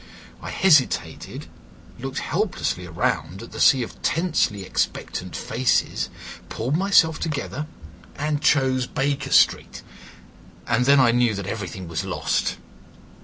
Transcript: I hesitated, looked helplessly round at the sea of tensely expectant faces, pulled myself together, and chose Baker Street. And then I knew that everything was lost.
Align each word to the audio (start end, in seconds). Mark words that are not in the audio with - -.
I 0.41 0.49
hesitated, 0.49 1.45
looked 1.99 2.17
helplessly 2.17 2.87
round 2.87 3.43
at 3.43 3.51
the 3.51 3.59
sea 3.61 3.83
of 3.83 4.01
tensely 4.01 4.63
expectant 4.63 5.35
faces, 5.35 6.09
pulled 6.49 6.75
myself 6.75 7.19
together, 7.19 7.67
and 8.15 8.41
chose 8.41 8.87
Baker 8.87 9.31
Street. 9.31 9.83
And 10.65 10.85
then 10.87 10.99
I 10.99 11.11
knew 11.11 11.35
that 11.35 11.45
everything 11.45 11.87
was 11.87 12.03
lost. 12.03 12.57